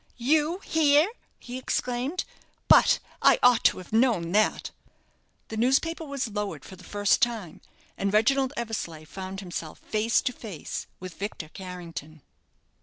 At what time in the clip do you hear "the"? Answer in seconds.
5.49-5.57, 6.75-6.83